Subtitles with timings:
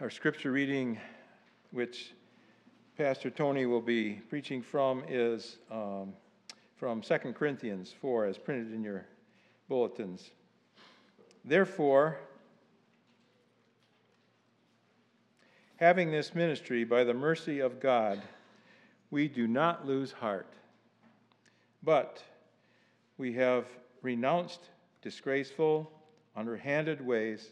[0.00, 0.98] our scripture reading,
[1.70, 2.14] which
[2.98, 6.12] Pastor Tony will be preaching from, is um,
[6.76, 9.06] from 2 Corinthians 4, as printed in your
[9.68, 10.30] bulletins.
[11.44, 12.18] Therefore,
[15.76, 18.20] having this ministry by the mercy of God,
[19.12, 20.52] we do not lose heart,
[21.84, 22.20] but
[23.16, 23.66] we have
[24.02, 24.70] renounced
[25.02, 25.88] disgraceful,
[26.34, 27.50] underhanded ways.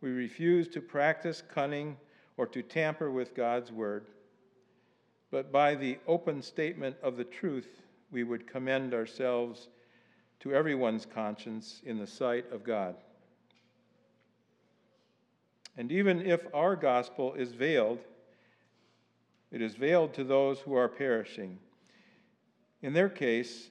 [0.00, 1.96] We refuse to practice cunning
[2.36, 4.06] or to tamper with God's word.
[5.30, 9.68] But by the open statement of the truth, we would commend ourselves
[10.40, 12.96] to everyone's conscience in the sight of God.
[15.76, 18.00] And even if our gospel is veiled,
[19.52, 21.58] it is veiled to those who are perishing.
[22.82, 23.70] In their case,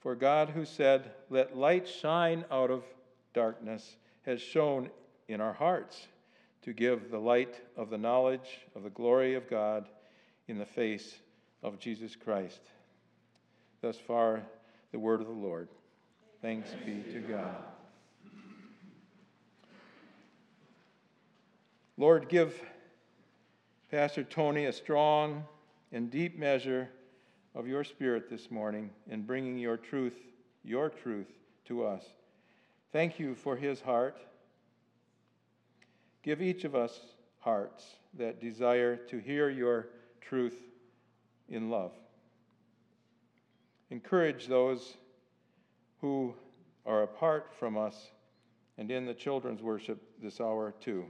[0.00, 2.84] For God, who said, Let light shine out of
[3.34, 4.90] darkness, has shone
[5.28, 6.08] in our hearts
[6.62, 9.88] to give the light of the knowledge of the glory of God
[10.48, 11.14] in the face
[11.62, 12.60] of Jesus Christ.
[13.82, 14.42] Thus far,
[14.92, 15.68] the word of the Lord.
[16.42, 17.56] Thanks be to God.
[21.96, 22.58] Lord, give
[23.90, 25.44] Pastor Tony a strong
[25.92, 26.88] and deep measure
[27.54, 30.16] of your Spirit this morning in bringing your truth,
[30.62, 31.28] your truth,
[31.66, 32.04] to us.
[32.92, 34.18] Thank you for his heart.
[36.22, 37.00] Give each of us
[37.38, 37.84] hearts
[38.14, 39.88] that desire to hear your
[40.20, 40.58] truth
[41.48, 41.92] in love.
[43.90, 44.96] Encourage those
[46.00, 46.34] who
[46.86, 48.10] are apart from us
[48.78, 51.04] and in the children's worship this hour too.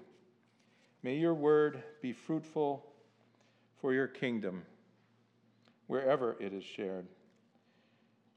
[1.03, 2.87] May your word be fruitful
[3.81, 4.63] for your kingdom
[5.91, 7.05] wherever it is shared.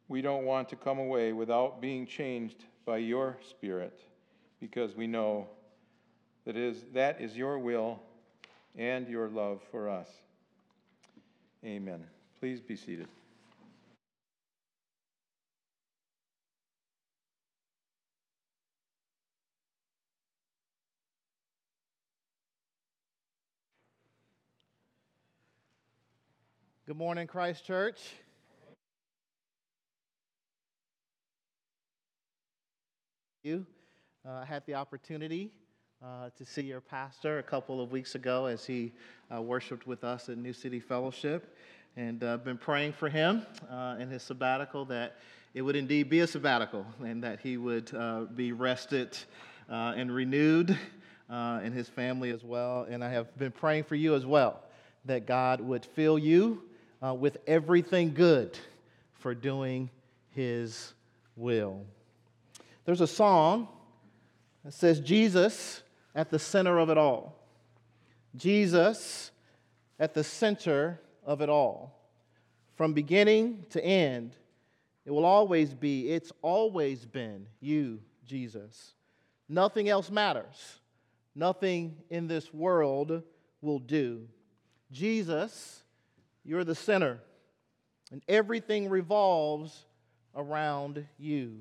[0.08, 4.02] We don't want to come away without being changed by your Spirit
[4.60, 5.48] because we know
[6.48, 8.02] that is, that is your will
[8.76, 10.08] and your love for us.
[11.64, 12.04] Amen.
[12.40, 13.08] Please be seated.
[26.86, 27.98] Good morning, Christ Church.
[33.46, 33.66] You
[34.28, 35.54] uh, had the opportunity
[36.04, 38.92] uh, to see your pastor a couple of weeks ago as he
[39.34, 41.56] uh, worshiped with us at New City Fellowship.
[41.96, 45.20] And I've uh, been praying for him uh, in his sabbatical that
[45.54, 49.18] it would indeed be a sabbatical and that he would uh, be rested
[49.70, 50.78] and renewed
[51.30, 52.86] and his family as well.
[52.90, 54.64] And I have been praying for you as well
[55.06, 56.62] that God would fill you
[57.04, 58.58] uh, with everything good
[59.14, 59.90] for doing
[60.30, 60.94] his
[61.36, 61.86] will.
[62.86, 63.68] There's a song
[64.64, 65.84] that says, Jesus
[66.16, 67.36] at the center of it all.
[68.36, 69.32] Jesus
[70.00, 72.00] at the center of it all.
[72.76, 74.36] From beginning to end,
[75.06, 78.94] it will always be, it's always been you, Jesus.
[79.50, 80.80] Nothing else matters.
[81.36, 83.24] Nothing in this world
[83.62, 84.28] will do.
[84.92, 85.83] Jesus
[86.44, 87.20] you're the center,
[88.12, 89.86] and everything revolves
[90.36, 91.60] around you.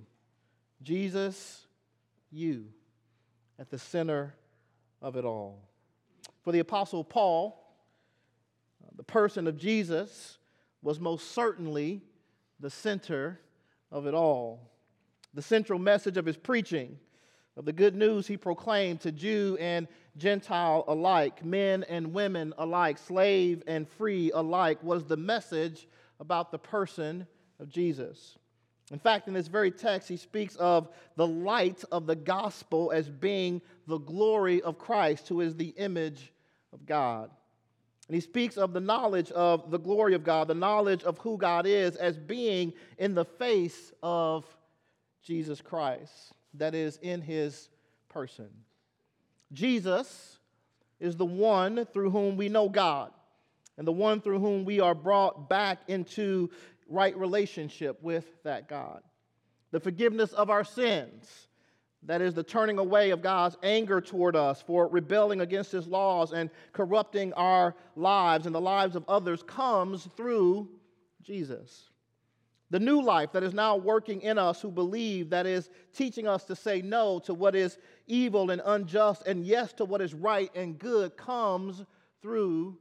[0.83, 1.67] Jesus,
[2.31, 2.67] you,
[3.59, 4.35] at the center
[5.01, 5.63] of it all.
[6.43, 7.63] For the Apostle Paul,
[8.85, 10.39] uh, the person of Jesus
[10.83, 12.03] was most certainly
[12.59, 13.41] the center
[13.91, 14.71] of it all.
[15.35, 16.99] The central message of his preaching,
[17.57, 19.87] of the good news he proclaimed to Jew and
[20.17, 25.89] Gentile alike, men and women alike, slave and free alike, was the message
[26.21, 27.27] about the person
[27.59, 28.37] of Jesus.
[28.91, 33.09] In fact, in this very text, he speaks of the light of the gospel as
[33.09, 36.33] being the glory of Christ, who is the image
[36.75, 37.31] of God.
[38.09, 41.39] And he speaks of the knowledge of the glory of God, the knowledge of who
[41.39, 44.45] God is, as being in the face of
[45.23, 47.71] Jesus Christ, that is, in his
[48.11, 48.51] person.
[49.53, 50.39] Jesus
[51.01, 53.11] is the one through whom we know God
[53.77, 56.51] and the one through whom we are brought back into
[56.89, 59.03] right relationship with that God.
[59.71, 61.49] The forgiveness of our sins,
[62.05, 66.33] That is the turning away of God's anger toward us for rebelling against his laws
[66.33, 70.69] and corrupting our lives and the lives of others comes through
[71.23, 71.91] Jesus.
[72.71, 76.45] The new life that is now working in us who believe, that is teaching us
[76.45, 80.51] to say no to what is evil and unjust and yes to what is right
[80.55, 81.85] and good, comes
[82.21, 82.77] through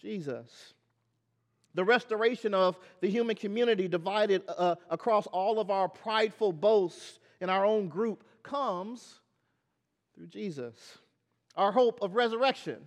[0.00, 0.74] Jesus.
[1.74, 7.50] The restoration of the human community divided uh, across all of our prideful boasts in
[7.50, 9.20] our own group comes
[10.14, 10.98] through Jesus.
[11.56, 12.78] Our hope of resurrection,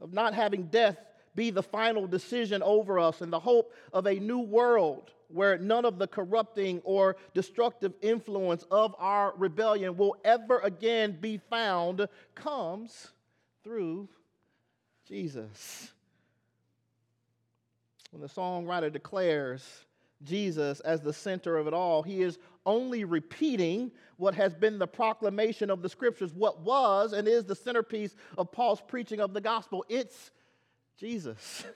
[0.00, 0.96] of not having death
[1.38, 5.84] be the final decision over us, and the hope of a new world where none
[5.84, 13.12] of the corrupting or destructive influence of our rebellion will ever again be found comes
[13.62, 14.08] through
[15.06, 15.92] Jesus.
[18.10, 19.84] When the songwriter declares
[20.24, 24.88] Jesus as the center of it all, he is only repeating what has been the
[24.88, 29.40] proclamation of the scriptures, what was and is the centerpiece of Paul's preaching of the
[29.40, 29.84] gospel.
[29.88, 30.32] It's
[30.98, 31.64] Jesus.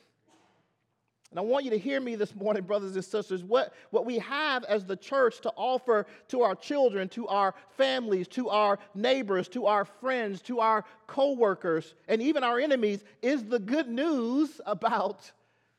[1.33, 3.43] And I want you to hear me this morning, brothers and sisters.
[3.43, 8.29] What, what we have as the church to offer to our children, to our families,
[8.29, 13.59] to our neighbors, to our friends, to our coworkers, and even our enemies is the
[13.59, 15.33] good news about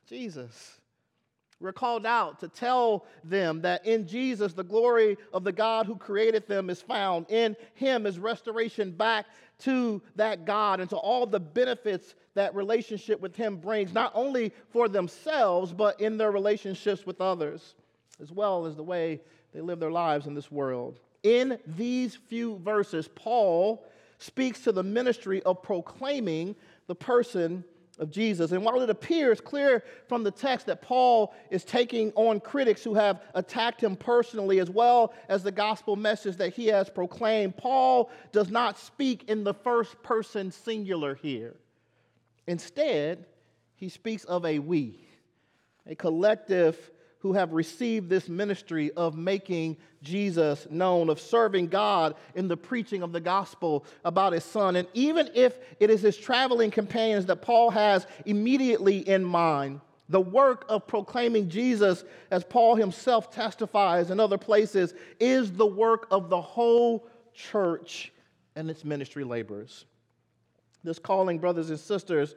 [0.08, 0.82] Jesus.
[1.64, 5.96] We're called out to tell them that in Jesus, the glory of the God who
[5.96, 7.26] created them is found.
[7.30, 9.28] In Him is restoration back
[9.60, 14.52] to that God and to all the benefits that relationship with Him brings, not only
[14.72, 17.76] for themselves, but in their relationships with others,
[18.22, 19.22] as well as the way
[19.54, 21.00] they live their lives in this world.
[21.24, 23.86] In these few verses, Paul
[24.18, 26.58] speaks to the ministry of proclaiming
[26.88, 27.64] the person
[28.00, 28.52] of Jesus.
[28.52, 32.94] And while it appears clear from the text that Paul is taking on critics who
[32.94, 38.10] have attacked him personally, as well as the gospel message that he has proclaimed, Paul
[38.32, 41.56] does not speak in the first person singular here.
[42.48, 43.26] Instead,
[43.76, 45.00] he speaks of a we,
[45.88, 46.92] a collective
[47.24, 53.02] who have received this ministry of making Jesus known, of serving God in the preaching
[53.02, 54.76] of the gospel about his son.
[54.76, 59.80] And even if it is his traveling companions that Paul has immediately in mind,
[60.10, 66.08] the work of proclaiming Jesus, as Paul himself testifies in other places, is the work
[66.12, 68.12] of the whole church
[68.58, 69.86] and its ministry laborers.
[70.84, 72.36] This calling, brothers and sisters,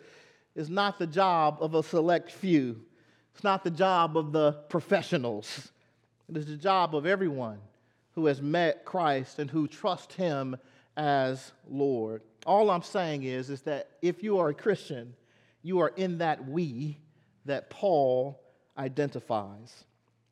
[0.55, 2.81] is not the job of a select few
[3.37, 5.71] it's not the job of the professionals,
[6.27, 7.59] it is the job of everyone
[8.15, 10.57] who has met Christ and who trust him
[10.97, 12.23] as Lord.
[12.47, 15.15] All I'm saying is, is that if you are a Christian,
[15.63, 16.97] you are in that we
[17.45, 18.41] that Paul
[18.79, 19.85] identifies.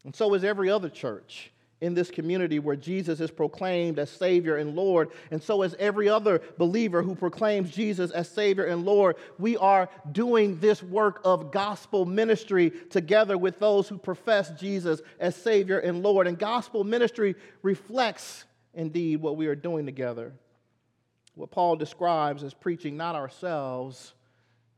[0.06, 1.50] And so is every other church
[1.84, 6.08] in this community where Jesus is proclaimed as Savior and Lord, and so is every
[6.08, 9.16] other believer who proclaims Jesus as Savior and Lord.
[9.38, 15.36] We are doing this work of gospel ministry together with those who profess Jesus as
[15.36, 16.26] Savior and Lord.
[16.26, 20.32] And gospel ministry reflects indeed what we are doing together.
[21.34, 24.14] What Paul describes as preaching not ourselves,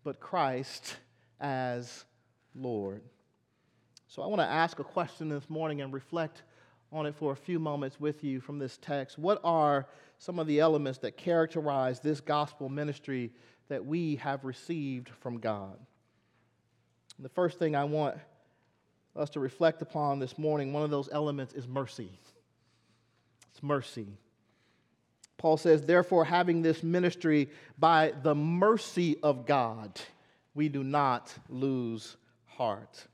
[0.03, 0.97] but Christ
[1.39, 2.05] as
[2.55, 3.03] Lord.
[4.09, 6.43] So I want to ask a question this morning and reflect
[6.97, 9.19] on it for a few moments with you from this text.
[9.19, 9.87] What are
[10.19, 13.31] some of the elements that characterize this gospel ministry
[13.69, 15.77] that we have received from God?
[17.17, 18.17] And the first thing I want
[19.15, 22.11] us to reflect upon this morning, one of those elements is mercy.
[23.51, 24.07] It's mercy.
[25.39, 30.01] Paul says, therefore, having this ministry by the mercy of God,
[30.55, 33.07] we do not lose heart.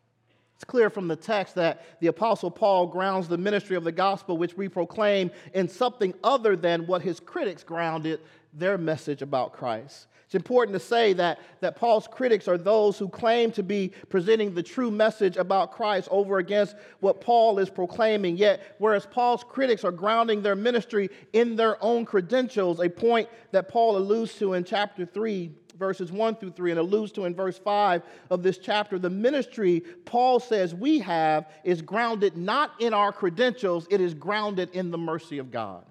[0.63, 4.39] It's clear from the text that the Apostle Paul grounds the ministry of the gospel,
[4.39, 8.21] which we proclaim, in something other than what his critics grounded
[8.55, 10.07] their message about Christ.
[10.25, 14.55] It's important to say that, that Paul's critics are those who claim to be presenting
[14.55, 18.37] the true message about Christ over against what Paul is proclaiming.
[18.37, 23.69] Yet, whereas Paul's critics are grounding their ministry in their own credentials, a point that
[23.69, 25.51] Paul alludes to in chapter 3
[25.83, 29.01] verses 1 through 3 and alludes to in verse 5 of this chapter.
[29.01, 34.71] The ministry Paul says we have is grounded not in our credentials, it is grounded
[34.75, 35.85] in the mercy of God.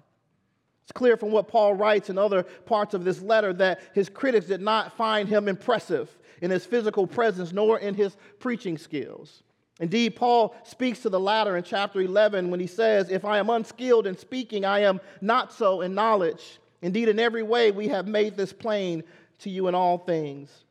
[0.84, 4.46] It's clear from what Paul writes in other parts of this letter that his critics
[4.46, 6.08] did not find him impressive
[6.40, 9.42] in his physical presence nor in his preaching skills.
[9.78, 13.50] Indeed, Paul speaks to the latter in chapter 11 when he says, If I am
[13.50, 16.60] unskilled in speaking, I am not so in knowledge.
[16.82, 19.04] Indeed, in every way we have made this plain
[19.42, 20.64] to you in all things.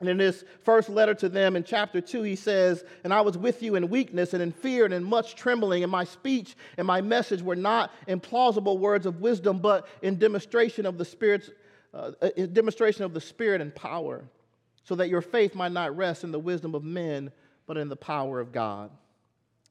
[0.00, 3.36] And in this first letter to them in chapter 2, he says, And I was
[3.36, 6.86] with you in weakness and in fear and in much trembling, and my speech and
[6.86, 11.50] my message were not in plausible words of wisdom, but in demonstration of the Spirit's
[11.92, 14.24] uh, in demonstration of the Spirit and power,
[14.84, 17.30] so that your faith might not rest in the wisdom of men,
[17.66, 18.90] but in the power of God.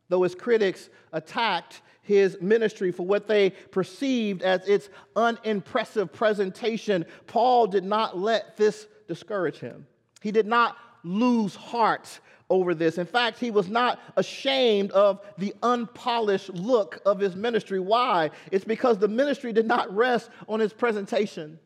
[0.10, 7.68] Though his critics attacked his ministry for what they perceived as its unimpressive presentation, Paul
[7.68, 9.86] did not let this discourage him.
[10.22, 12.98] He did not lose heart over this.
[12.98, 17.80] In fact, he was not ashamed of the unpolished look of his ministry.
[17.80, 18.32] Why?
[18.52, 21.60] It's because the ministry did not rest on his presentation.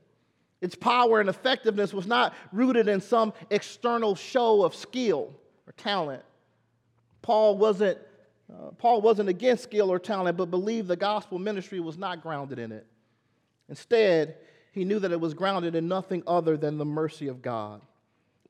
[0.60, 5.34] Its power and effectiveness was not rooted in some external show of skill
[5.68, 6.24] or talent.
[7.22, 7.98] Paul wasn't,
[8.54, 12.60] uh, Paul wasn't against skill or talent, but believed the gospel ministry was not grounded
[12.60, 12.86] in it.
[13.70, 14.38] Instead,
[14.72, 17.82] he knew that it was grounded in nothing other than the mercy of God.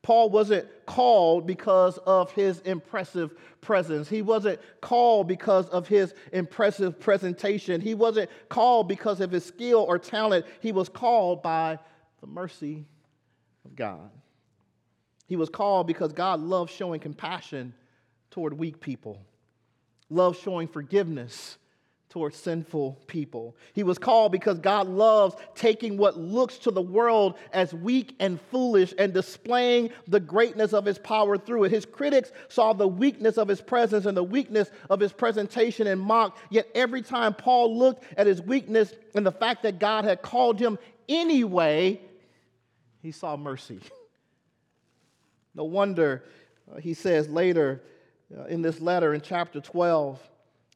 [0.02, 4.10] Paul wasn't called because of his impressive presence.
[4.10, 7.80] He wasn't called because of his impressive presentation.
[7.80, 10.46] He wasn't called because of his skill or talent.
[10.60, 11.80] He was called by
[12.20, 12.86] the mercy
[13.64, 14.12] of God.
[15.26, 17.74] He was called because God loves showing compassion
[18.30, 19.26] toward weak people,
[20.10, 21.58] loves showing forgiveness
[22.14, 23.56] towards sinful people.
[23.74, 28.40] He was called because God loves taking what looks to the world as weak and
[28.52, 31.72] foolish and displaying the greatness of his power through it.
[31.72, 36.00] His critics saw the weakness of his presence and the weakness of his presentation and
[36.00, 36.38] mocked.
[36.52, 40.60] Yet every time Paul looked at his weakness and the fact that God had called
[40.60, 40.78] him
[41.10, 42.00] anyway,
[43.02, 43.80] he saw mercy.
[45.56, 46.24] No wonder,
[46.72, 47.84] uh, he says later
[48.38, 50.20] Uh, in this letter in chapter 12,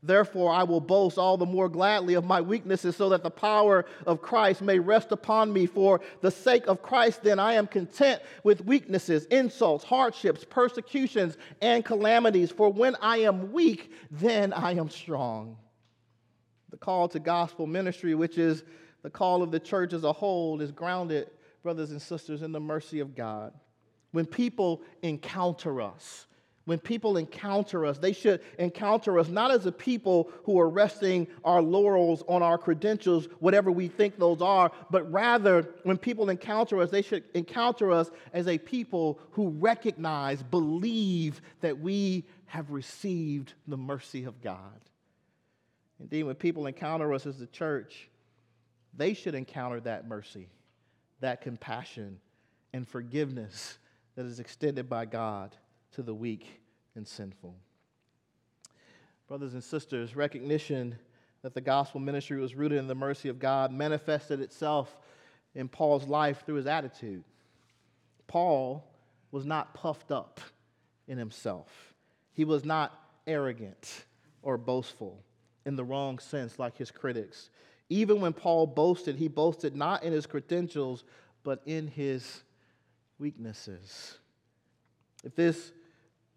[0.04, 3.86] Therefore, I will boast all the more gladly of my weaknesses, so that the power
[4.06, 5.66] of Christ may rest upon me.
[5.66, 11.84] For the sake of Christ, then, I am content with weaknesses, insults, hardships, persecutions, and
[11.84, 12.52] calamities.
[12.52, 15.58] For when I am weak, then I am strong.
[16.70, 18.64] The call to gospel ministry, which is
[19.02, 21.32] the call of the church as a whole, is grounded,
[21.64, 23.52] brothers and sisters, in the mercy of God.
[24.12, 26.28] When people encounter us,
[26.68, 31.26] when people encounter us, they should encounter us not as a people who are resting
[31.46, 36.82] our laurels on our credentials, whatever we think those are, but rather when people encounter
[36.82, 43.54] us, they should encounter us as a people who recognize, believe that we have received
[43.66, 44.82] the mercy of God.
[46.02, 48.10] Indeed, when people encounter us as the church,
[48.94, 50.50] they should encounter that mercy,
[51.22, 52.20] that compassion,
[52.74, 53.78] and forgiveness
[54.18, 55.56] that is extended by God
[55.94, 56.62] to the weak
[56.96, 57.56] and sinful.
[59.28, 60.98] Brothers and sisters, recognition
[61.42, 64.98] that the gospel ministry was rooted in the mercy of God manifested itself
[65.56, 67.24] in Paul's life through his attitude.
[68.28, 68.86] Paul
[69.32, 70.40] was not puffed up
[71.08, 71.94] in himself,
[72.34, 72.94] he was not
[73.26, 74.06] arrogant
[74.42, 75.24] or boastful
[75.66, 77.50] in the wrong sense like his critics.
[77.90, 81.04] Even when Paul boasted, he boasted not in his credentials,
[81.44, 82.44] but in his
[83.20, 84.18] weaknesses.
[85.24, 85.72] If this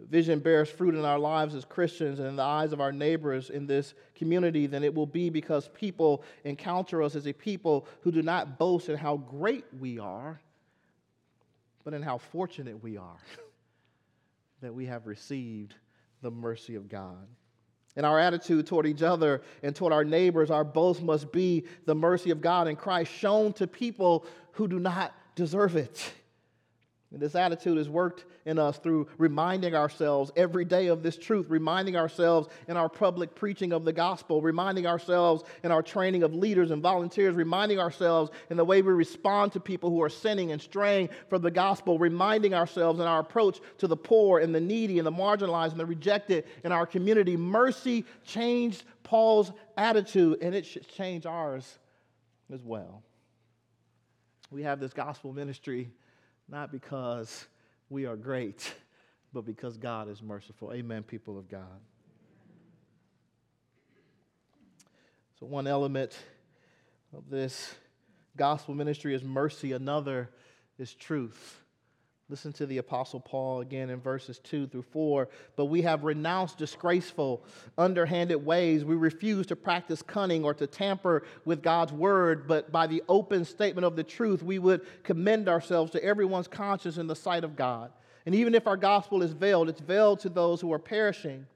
[0.08, 3.50] vision bears fruit in our lives as Christians and in the eyes of our neighbors
[3.50, 8.10] in this community, then it will be because people encounter us as a people who
[8.10, 10.40] do not boast in how great we are,
[11.84, 13.18] but in how fortunate we are
[14.62, 15.74] that we have received
[16.22, 17.26] the mercy of God.
[17.96, 21.94] In our attitude toward each other and toward our neighbors, our boast must be the
[21.94, 26.12] mercy of God in Christ shown to people who do not deserve it.
[27.12, 31.46] And this attitude is worked in us through reminding ourselves every day of this truth,
[31.48, 36.34] reminding ourselves in our public preaching of the gospel, reminding ourselves in our training of
[36.34, 40.52] leaders and volunteers, reminding ourselves in the way we respond to people who are sinning
[40.52, 44.60] and straying from the gospel, reminding ourselves in our approach to the poor and the
[44.60, 47.36] needy and the marginalized and the rejected in our community.
[47.36, 51.78] Mercy changed Paul's attitude, and it should change ours
[52.52, 53.02] as well.
[54.52, 55.90] We have this gospel ministry
[56.50, 57.46] not because
[57.88, 58.74] we are great,
[59.32, 60.72] but because God is merciful.
[60.72, 61.80] Amen, people of God.
[65.38, 66.18] So, one element
[67.16, 67.74] of this
[68.36, 70.30] gospel ministry is mercy, another
[70.78, 71.59] is truth.
[72.30, 75.28] Listen to the Apostle Paul again in verses 2 through 4.
[75.56, 77.42] But we have renounced disgraceful,
[77.76, 78.84] underhanded ways.
[78.84, 83.44] We refuse to practice cunning or to tamper with God's word, but by the open
[83.44, 87.56] statement of the truth, we would commend ourselves to everyone's conscience in the sight of
[87.56, 87.90] God.
[88.24, 91.46] And even if our gospel is veiled, it's veiled to those who are perishing.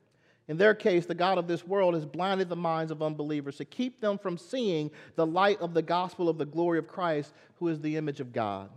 [0.49, 3.65] In their case, the God of this world has blinded the minds of unbelievers to
[3.65, 7.69] keep them from seeing the light of the gospel of the glory of Christ, who
[7.69, 8.71] is the image of God.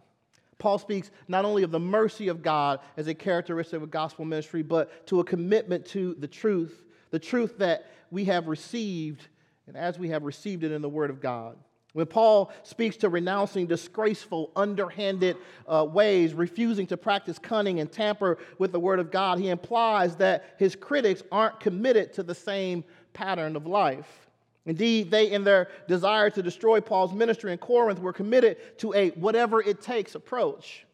[0.60, 4.64] Paul speaks not only of the mercy of God as a characteristic of gospel ministry,
[4.64, 9.28] but to a commitment to the truth, the truth that we have received,
[9.68, 11.58] and as we have received it in the Word of God.
[11.94, 15.38] When Paul speaks to renouncing disgraceful, underhanded
[15.68, 20.16] uh, ways, refusing to practice cunning and tamper with the Word of God, he implies
[20.18, 22.84] that his critics aren't committed to the same
[23.14, 24.27] pattern of life.
[24.68, 29.10] Indeed, they, in their desire to destroy Paul's ministry in Corinth, were committed to a
[29.12, 30.86] whatever it takes approach.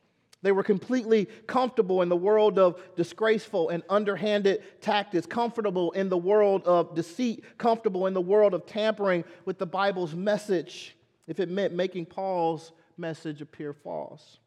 [0.44, 6.18] They were completely comfortable in the world of disgraceful and underhanded tactics, comfortable in the
[6.18, 10.96] world of deceit, comfortable in the world of tampering with the Bible's message
[11.28, 14.38] if it meant making Paul's message appear false.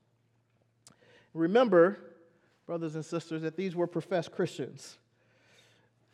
[1.34, 1.98] Remember,
[2.66, 4.98] brothers and sisters, that these were professed Christians.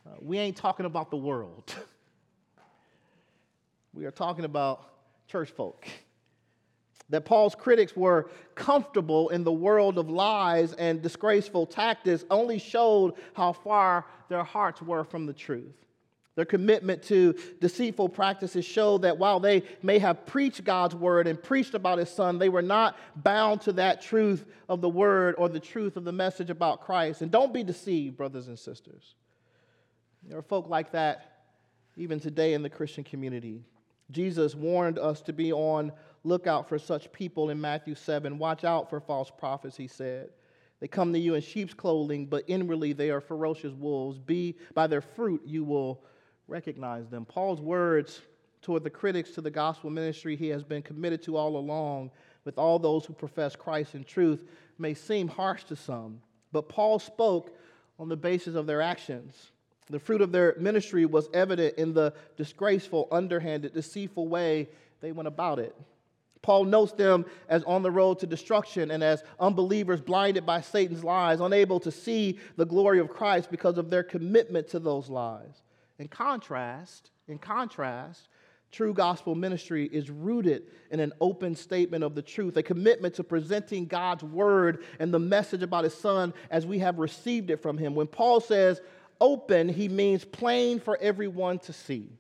[0.07, 1.75] Uh, we ain't talking about the world.
[3.95, 4.89] we are talking about
[5.29, 5.87] church folk
[7.13, 13.15] that Paul's critics were comfortable in the world of lies and disgraceful tactics only showed
[13.35, 15.75] how far their hearts were from the truth.
[16.37, 21.41] Their commitment to deceitful practices showed that while they may have preached God's word and
[21.41, 25.51] preached about his son, they were not bound to that truth of the word or
[25.51, 27.21] the truth of the message about Christ.
[27.21, 29.15] And don't be deceived, brothers and sisters.
[30.27, 31.43] There are folk like that
[31.99, 33.63] even today in the Christian community.
[34.13, 35.93] Jesus warned us to be on
[36.25, 38.39] lookout for such people in Matthew 7.
[38.39, 40.31] Watch out for false prophets, he said.
[40.81, 44.19] They come to you in sheep's clothing, but inwardly they are ferocious wolves.
[44.19, 46.03] Be by their fruit you will
[46.49, 47.25] recognize them.
[47.25, 48.21] Paul's words
[48.63, 52.11] toward the critics to the gospel ministry he has been committed to all along
[52.45, 54.45] with all those who profess Christ in truth
[54.79, 57.57] may seem harsh to some, but Paul spoke
[57.99, 59.53] on the basis of their actions.
[59.91, 64.69] The fruit of their ministry was evident in the disgraceful, underhanded, deceitful way
[65.01, 65.77] they went about it.
[66.43, 71.05] Paul notes them as on the road to destruction and as unbelievers blinded by Satan's
[71.05, 75.63] lies, unable to see the glory of Christ because of their commitment to those lies.
[75.99, 78.29] In contrast, in contrast,
[78.73, 83.25] true gospel ministry is rooted in an open statement of the truth, a commitment to
[83.25, 87.79] presenting God's word and the message about his son as we have received it from
[87.79, 87.95] him.
[87.95, 88.81] When Paul says
[89.23, 92.11] open, he means plain for everyone to see.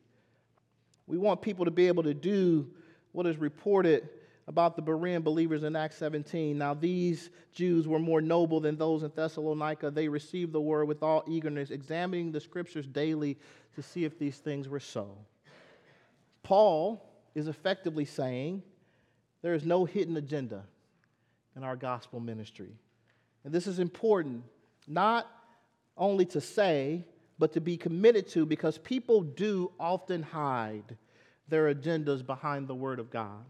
[1.08, 2.70] We want people to be able to do
[3.10, 4.08] what is reported
[4.46, 6.56] about the Berean believers in Acts 17.
[6.56, 9.90] Now, these Jews were more noble than those in Thessalonica.
[9.90, 13.36] They received the word with all eagerness, examining the scriptures daily
[13.74, 15.18] to see if these things were so.
[16.44, 18.62] Paul is effectively saying
[19.42, 20.62] there is no hidden agenda
[21.56, 22.76] in our gospel ministry.
[23.44, 24.44] And this is important,
[24.86, 25.26] not
[25.96, 27.04] only to say,
[27.38, 30.96] but to be committed to, because people do often hide
[31.48, 33.44] their agendas behind the Word of God.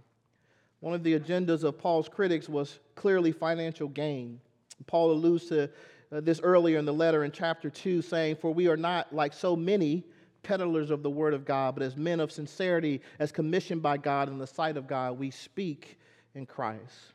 [0.80, 4.40] One of the agendas of Paul's critics was clearly financial gain.
[4.86, 5.70] Paul alludes to
[6.10, 9.32] uh, this earlier in the letter in chapter 2, saying, For we are not like
[9.32, 10.04] so many
[10.42, 14.28] peddlers of the Word of God, but as men of sincerity, as commissioned by God
[14.28, 15.98] in the sight of God, we speak
[16.34, 17.12] in Christ.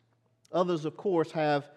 [0.51, 1.69] Others, of course, have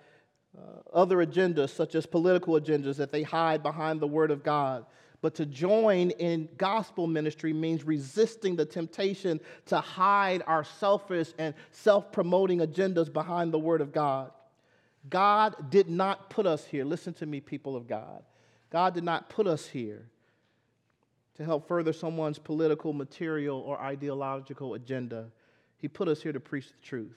[0.56, 4.84] uh, other agendas, such as political agendas, that they hide behind the Word of God.
[5.22, 11.54] But to join in gospel ministry means resisting the temptation to hide our selfish and
[11.70, 14.32] self promoting agendas behind the Word of God.
[15.08, 16.84] God did not put us here.
[16.84, 18.22] Listen to me, people of God.
[18.70, 20.06] God did not put us here
[21.36, 25.30] to help further someone's political, material, or ideological agenda.
[25.78, 27.16] He put us here to preach the truth,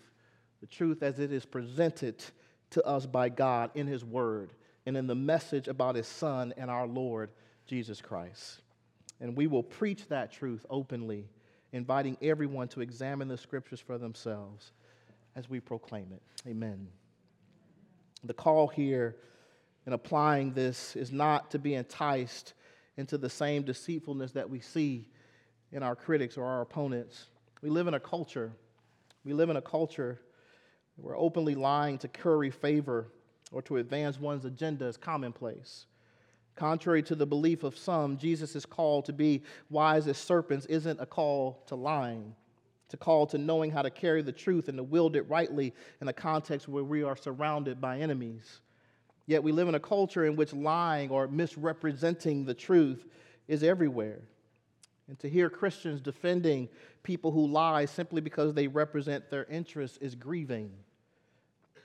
[0.61, 2.23] the truth as it is presented
[2.73, 4.53] to us by God in His Word
[4.85, 7.29] and in the message about His Son and our Lord
[7.65, 8.61] Jesus Christ.
[9.19, 11.29] And we will preach that truth openly,
[11.71, 14.71] inviting everyone to examine the scriptures for themselves
[15.35, 16.21] as we proclaim it.
[16.47, 16.87] Amen.
[18.23, 19.15] The call here
[19.85, 22.53] in applying this is not to be enticed
[22.97, 25.07] into the same deceitfulness that we see
[25.71, 27.27] in our critics or our opponents.
[27.61, 28.51] We live in a culture,
[29.25, 30.19] we live in a culture
[30.95, 33.07] where openly lying to curry favor
[33.51, 35.85] or to advance one's agenda is commonplace.
[36.55, 41.05] Contrary to the belief of some, Jesus' call to be wise as serpents isn't a
[41.05, 42.35] call to lying.
[42.93, 46.07] A call to knowing how to carry the truth and to wield it rightly in
[46.07, 48.61] a context where we are surrounded by enemies.
[49.25, 53.07] Yet we live in a culture in which lying or misrepresenting the truth
[53.47, 54.21] is everywhere.
[55.13, 56.69] And to hear Christians defending
[57.03, 60.71] people who lie simply because they represent their interests is grieving.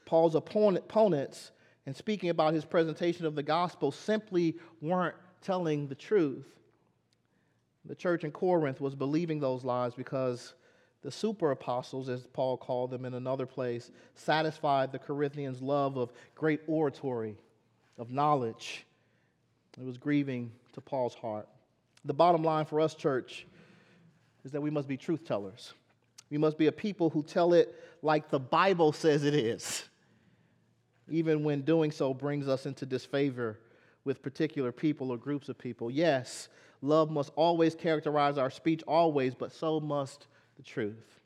[0.06, 1.50] Paul's opponents
[1.84, 6.46] in speaking about his presentation of the gospel simply weren't telling the truth.
[7.84, 10.54] The church in Corinth was believing those lies because
[11.02, 16.12] The super apostles, as Paul called them in another place, satisfied the Corinthians' love of
[16.34, 17.36] great oratory,
[17.98, 18.84] of knowledge.
[19.78, 21.48] It was grieving to Paul's heart.
[22.08, 23.46] The bottom line for us, church,
[24.42, 25.74] is that we must be truth tellers.
[26.30, 29.84] We must be a people who tell it like the Bible says it is,
[31.10, 33.58] even when doing so brings us into disfavor
[34.04, 35.90] with particular people or groups of people.
[35.90, 36.48] Yes,
[36.80, 41.20] love must always characterize our speech, always, but so must the truth.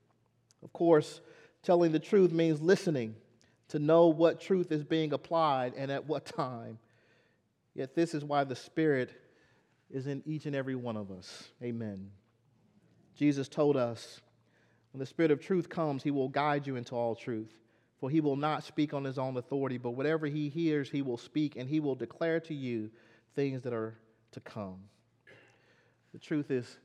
[0.65, 1.21] Of course,
[1.63, 3.15] telling the truth means listening
[3.69, 6.81] to know what truth is being applied and at what time.
[7.73, 9.13] Yet, this is why the Spirit
[9.93, 11.51] is in each and every one of us.
[11.63, 12.11] Amen.
[13.15, 14.21] Jesus told us
[14.93, 17.53] when the Spirit of truth comes, he will guide you into all truth.
[17.99, 21.17] For he will not speak on his own authority, but whatever he hears, he will
[21.17, 22.91] speak, and he will declare to you
[23.37, 23.97] things that are
[24.33, 24.79] to come.
[26.13, 26.79] The truth is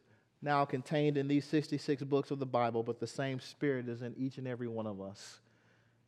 [0.43, 4.13] now contained in these 66 books of the Bible, but the same Spirit is in
[4.15, 5.39] each and every one of us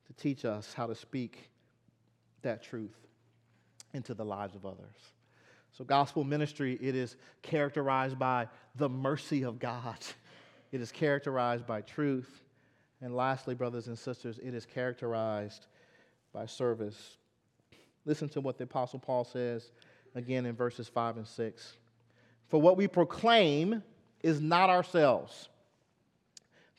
[0.05, 1.49] to teach us how to speak
[2.43, 2.95] that truth
[3.93, 4.95] into the lives of others.
[5.77, 9.97] So, gospel ministry, it is characterized by the mercy of God.
[10.71, 12.43] It is characterized by truth.
[13.01, 15.65] And lastly, brothers and sisters, it is characterized
[16.32, 17.17] by service.
[18.05, 19.71] Listen to what the Apostle Paul says
[20.15, 21.77] again in verses 5 and 6.
[22.47, 23.84] For what we proclaim
[24.21, 25.49] is not ourselves,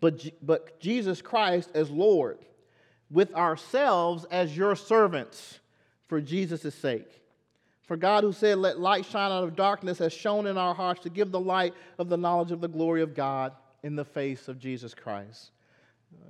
[0.00, 2.38] but, but Jesus Christ as Lord,
[3.11, 5.59] with ourselves as your servants
[6.07, 7.09] for Jesus' sake.
[7.90, 11.00] For God, who said, Let light shine out of darkness, has shone in our hearts
[11.00, 14.46] to give the light of the knowledge of the glory of God in the face
[14.46, 15.50] of Jesus Christ.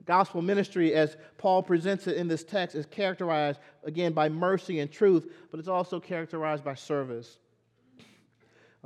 [0.06, 4.90] Gospel ministry, as Paul presents it in this text, is characterized again by mercy and
[4.90, 7.36] truth, but it's also characterized by service.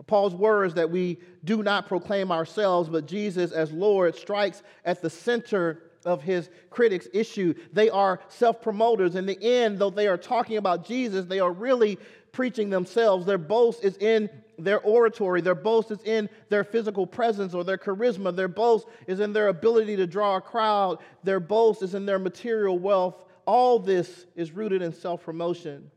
[0.09, 5.11] Paul's words that we do not proclaim ourselves, but Jesus as Lord strikes at the
[5.11, 7.55] center of his critics' issue.
[7.73, 9.15] They are self promoters.
[9.15, 12.01] In the end, though they are talking about Jesus, they are really
[12.35, 13.25] preaching themselves.
[13.25, 17.79] Their boast is in their oratory, their boast is in their physical presence or their
[17.79, 22.05] charisma, their boast is in their ability to draw a crowd, their boast is in
[22.05, 23.17] their material wealth.
[23.47, 25.91] All this is rooted in self promotion.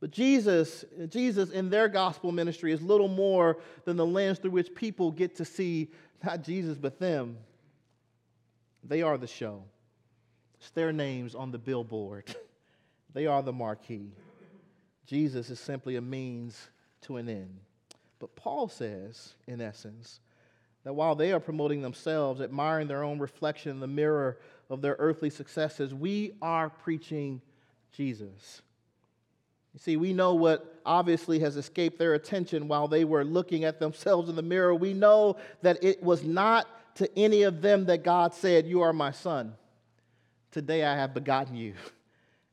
[0.00, 4.74] But Jesus, Jesus in their gospel ministry is little more than the lens through which
[4.74, 5.88] people get to see
[6.24, 7.38] not Jesus, but them.
[8.84, 9.64] They are the show.
[10.60, 12.24] It's their names on the billboard.
[13.14, 14.12] they are the marquee.
[15.08, 16.68] Jesus is simply a means
[17.02, 17.58] to an end.
[18.18, 20.20] But Paul says, in essence,
[20.84, 24.96] that while they are promoting themselves, admiring their own reflection in the mirror of their
[24.98, 27.40] earthly successes, we are preaching
[27.90, 28.60] Jesus.
[29.72, 33.80] You see, we know what obviously has escaped their attention while they were looking at
[33.80, 34.74] themselves in the mirror.
[34.74, 36.66] We know that it was not
[36.96, 39.54] to any of them that God said, You are my son.
[40.50, 41.74] Today I have begotten you.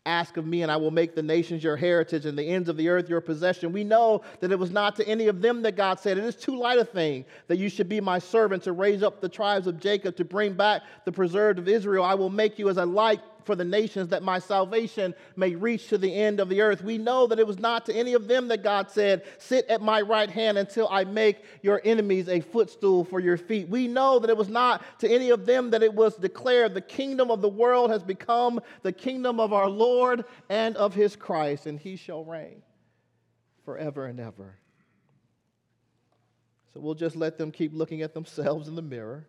[0.06, 2.78] Ask of me, and I will make the nations your heritage and the ends of
[2.78, 3.72] the earth your possession.
[3.72, 6.36] We know that it was not to any of them that God said, It is
[6.36, 9.66] too light a thing that you should be my servant to raise up the tribes
[9.66, 12.04] of Jacob, to bring back the preserved of Israel.
[12.04, 15.88] I will make you as a light for the nations that my salvation may reach
[15.90, 16.84] to the end of the earth.
[16.84, 19.82] We know that it was not to any of them that God said, Sit at
[19.82, 23.70] my right hand until I make your enemies a footstool for your feet.
[23.70, 26.82] We know that it was not to any of them that it was declared, The
[26.82, 31.68] kingdom of the world has become the kingdom of our Lord and of his Christ,
[31.68, 32.64] and he shall reign
[33.64, 34.58] forever and ever.
[36.74, 39.28] So we'll just let them keep looking at themselves in the mirror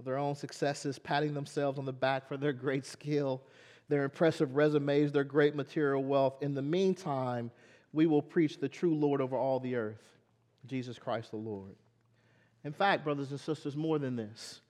[0.00, 3.42] their own successes, patting themselves on the back for their great skill,
[3.88, 6.34] their impressive resumes, their great material wealth.
[6.40, 7.50] In the meantime,
[7.92, 10.02] we will preach the true Lord over all the earth,
[10.66, 11.74] Jesus Christ the Lord.
[12.64, 14.60] In fact, brothers and sisters, more than this,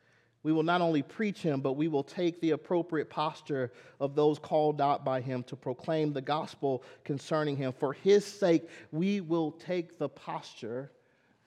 [0.43, 4.41] we will not only preach him, but we will take the appropriate posture of those
[4.41, 7.73] called out by him to proclaim the gospel concerning him.
[7.73, 10.91] For his sake, we will take the posture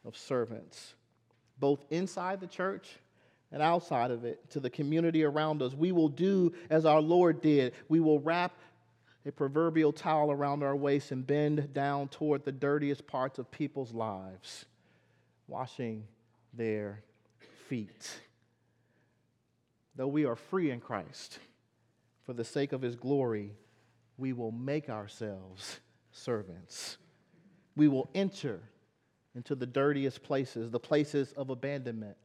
[0.05, 0.93] of servants,
[1.59, 2.99] both inside the church
[3.55, 5.73] and outside of it to the community around us.
[5.73, 7.73] We will do as our Lord did.
[7.87, 8.51] We will wrap
[9.25, 13.93] a proverbial towel around our waist and bend down toward the dirtiest parts of people's
[13.93, 14.65] lives,
[15.47, 16.03] washing
[16.53, 17.01] their
[17.69, 18.19] feet.
[19.95, 21.39] Though we are free in Christ,
[22.25, 23.53] for the sake of his glory,
[24.17, 25.79] we will make ourselves
[26.11, 26.97] servants.
[27.77, 28.59] We will enter
[29.33, 32.17] into the dirtiest places, the places of abandonment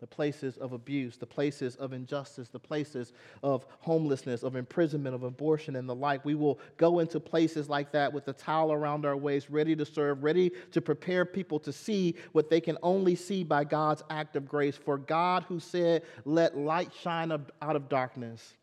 [0.00, 5.22] the places of abuse, the places of injustice, the places of homelessness, of imprisonment, of
[5.22, 6.24] abortion, and the like.
[6.24, 9.84] We will go into places like that with the towel around our waist, ready to
[9.84, 14.36] serve, ready to prepare people to see what they can only see by God's act
[14.36, 14.76] of grace.
[14.76, 18.54] For God, who said, Let light shine out of darkness,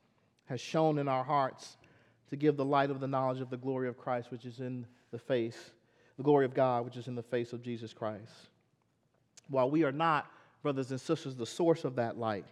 [0.45, 1.77] has shone in our hearts
[2.31, 4.87] to give the light of the knowledge of the glory of Christ, which is in
[5.11, 5.71] the face,
[6.17, 8.33] the glory of God, which is in the face of Jesus Christ.
[9.49, 10.29] While we are not
[10.67, 12.43] brothers and sisters, the source of that light.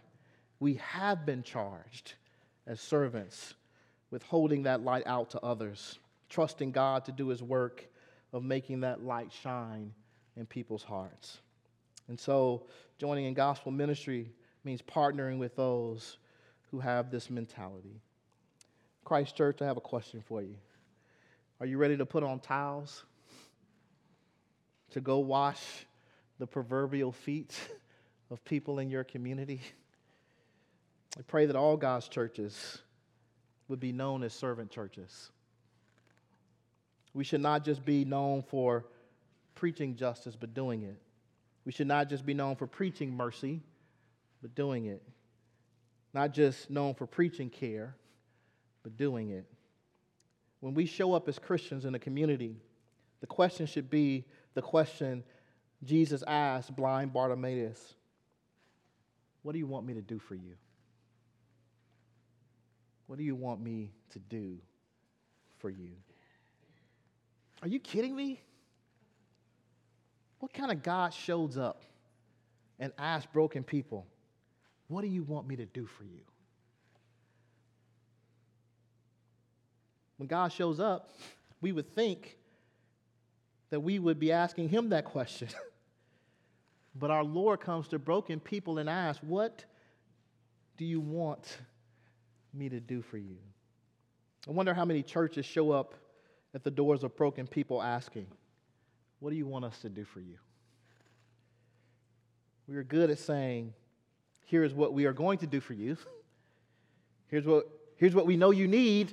[0.61, 2.13] We have been charged
[2.65, 3.55] as servants
[4.09, 5.99] with holding that light out to others,
[6.29, 7.85] trusting God to do his work
[8.31, 9.91] of making that light shine
[10.37, 11.39] in people's hearts.
[12.07, 12.67] And so,
[12.99, 14.31] joining in gospel ministry
[14.63, 16.17] means partnering with those
[16.71, 17.99] who have this mentality.
[19.03, 20.55] Christ Church, I have a question for you.
[21.59, 23.03] Are you ready to put on towels?
[24.91, 25.85] To go wash
[26.39, 27.53] the proverbial feet
[28.31, 29.61] of people in your community.
[31.17, 32.79] I pray that all God's churches
[33.67, 35.31] would be known as servant churches.
[37.13, 38.85] We should not just be known for
[39.55, 40.97] preaching justice, but doing it.
[41.63, 43.61] We should not just be known for preaching mercy,
[44.41, 45.01] but doing it.
[46.13, 47.95] Not just known for preaching care,
[48.83, 49.45] but doing it.
[50.59, 52.57] When we show up as Christians in a community,
[53.21, 55.23] the question should be the question
[55.83, 57.95] Jesus asked blind Bartimaeus
[59.45, 60.55] what do you want me to do for you?
[63.05, 64.57] What do you want me to do
[65.59, 65.91] for you?
[67.61, 68.41] Are you kidding me?
[70.39, 71.83] What kind of God shows up
[72.79, 74.07] and asks broken people,
[74.87, 76.21] What do you want me to do for you?
[80.17, 81.13] When God shows up,
[81.61, 82.35] we would think
[83.69, 85.49] that we would be asking him that question.
[86.97, 89.65] But our Lord comes to broken people and asks, What
[90.77, 91.57] do you want
[92.53, 93.37] me to do for you?
[94.47, 95.95] I wonder how many churches show up
[96.53, 98.27] at the doors of broken people asking,
[99.19, 100.37] What do you want us to do for you?
[102.67, 103.73] We are good at saying,
[104.45, 105.97] Here's what we are going to do for you.
[107.27, 109.11] Here's what, here's what we know you need.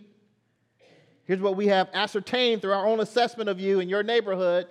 [1.25, 4.66] Here's what we have ascertained through our own assessment of you in your neighborhood.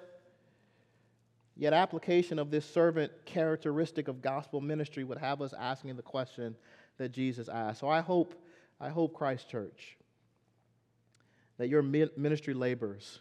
[1.62, 6.56] Yet, application of this servant characteristic of gospel ministry would have us asking the question
[6.98, 7.82] that Jesus asked.
[7.82, 8.34] So, I hope,
[8.80, 9.96] I hope, Christ Church,
[11.60, 13.20] that your ministry labors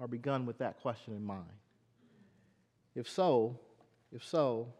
[0.00, 1.44] are begun with that question in mind.
[2.94, 3.60] If so,
[4.10, 4.72] if so,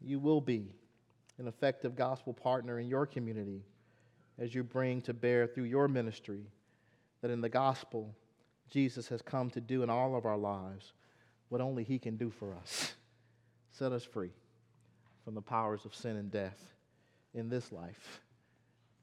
[0.00, 0.72] you will be
[1.36, 3.60] an effective gospel partner in your community
[4.38, 6.46] as you bring to bear through your ministry
[7.20, 8.16] that in the gospel
[8.70, 10.94] Jesus has come to do in all of our lives
[11.52, 12.94] what only He can do for us
[13.72, 14.30] set us free
[15.22, 16.58] from the powers of sin and death
[17.34, 18.22] in this life,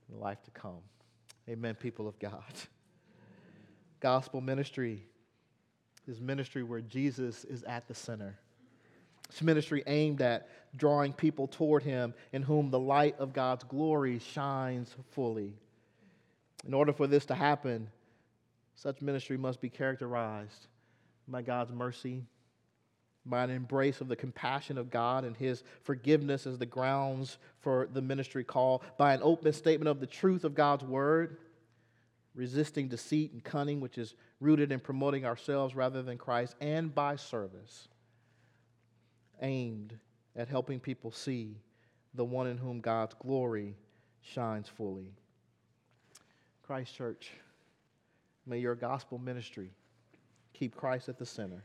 [0.08, 0.82] in the life to come.
[1.48, 2.42] Amen, people of God.
[4.00, 5.04] Gospel ministry
[6.08, 8.40] is ministry where Jesus is at the center.
[9.30, 14.18] It's ministry aimed at drawing people toward Him in whom the light of God's glory
[14.18, 15.54] shines fully.
[16.66, 17.92] In order for this to happen,
[18.74, 20.66] such ministry must be characterized
[21.28, 22.24] by God's mercy
[23.30, 27.88] by an embrace of the compassion of God and His forgiveness as the grounds for
[27.94, 31.38] the ministry call, by an open statement of the truth of God's word,
[32.36, 37.16] resisting deceit and cunning, which is rooted in promoting ourselves rather than Christ, and by
[37.16, 37.88] service
[39.42, 39.98] aimed
[40.36, 41.58] at helping people see
[42.14, 43.76] the one in whom God's glory
[44.22, 45.14] shines fully.
[46.64, 47.32] Christ Church,
[48.46, 49.72] may your gospel ministry
[50.54, 51.64] keep Christ at the center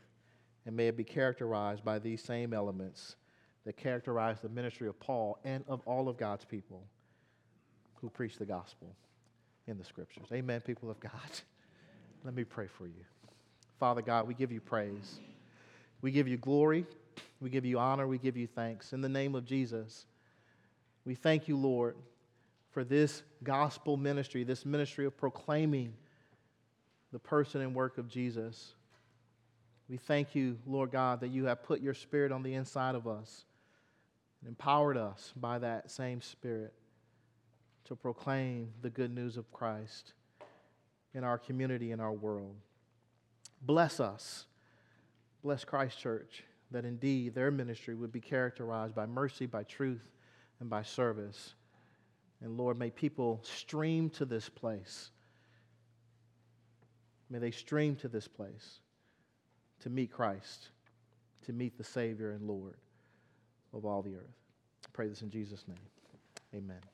[0.67, 3.17] and may it be characterized by these same elements
[3.65, 6.83] that characterize the ministry of Paul and of all of God's people
[8.01, 8.95] who preach the gospel
[9.67, 10.27] in the scriptures.
[10.33, 11.13] Amen, people of God.
[12.25, 13.05] Let me pray for you.
[13.79, 15.21] Father God, we give you praise.
[16.03, 16.87] We give you glory.
[17.41, 18.07] We give you honor.
[18.07, 18.93] We give you thanks.
[18.93, 20.07] In the name of Jesus,
[21.05, 21.97] we thank you, Lord,
[22.71, 25.95] for this gospel ministry, this ministry of proclaiming
[27.13, 28.75] the person and work of Jesus.
[29.89, 33.07] We thank you, Lord God, that you have put your spirit on the inside of
[33.07, 33.45] us
[34.41, 36.73] and empowered us by that same spirit
[37.85, 40.15] to proclaim the good news of Christ
[41.13, 42.57] in our community, in our world.
[43.61, 44.47] Bless us.
[45.43, 50.09] Bless Christ Church, that indeed their ministry would be characterized by mercy, by truth,
[50.61, 51.55] and by service.
[52.41, 55.11] And Lord, may people stream to this place.
[57.29, 58.81] May they stream to this place
[59.85, 60.71] to meet Christ,
[61.47, 62.75] to meet the Savior and Lord.
[63.75, 64.39] of all the earth.
[64.87, 65.79] I pray this in Jesus' name.
[66.55, 66.94] Amen.